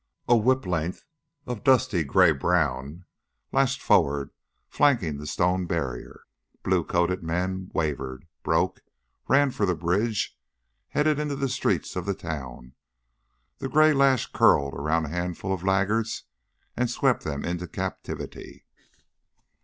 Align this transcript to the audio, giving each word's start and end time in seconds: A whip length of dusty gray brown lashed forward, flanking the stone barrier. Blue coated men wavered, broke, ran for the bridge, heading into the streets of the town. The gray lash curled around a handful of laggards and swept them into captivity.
A 0.27 0.35
whip 0.35 0.65
length 0.65 1.05
of 1.45 1.63
dusty 1.63 2.03
gray 2.03 2.31
brown 2.31 3.05
lashed 3.51 3.83
forward, 3.83 4.31
flanking 4.67 5.19
the 5.19 5.27
stone 5.27 5.67
barrier. 5.67 6.23
Blue 6.63 6.83
coated 6.83 7.21
men 7.21 7.69
wavered, 7.75 8.25
broke, 8.41 8.81
ran 9.27 9.51
for 9.51 9.67
the 9.67 9.75
bridge, 9.75 10.35
heading 10.87 11.19
into 11.19 11.35
the 11.35 11.47
streets 11.47 11.95
of 11.95 12.07
the 12.07 12.15
town. 12.15 12.73
The 13.59 13.69
gray 13.69 13.93
lash 13.93 14.25
curled 14.33 14.73
around 14.73 15.05
a 15.05 15.09
handful 15.09 15.53
of 15.53 15.61
laggards 15.63 16.23
and 16.75 16.89
swept 16.89 17.23
them 17.23 17.45
into 17.45 17.67
captivity. 17.67 18.65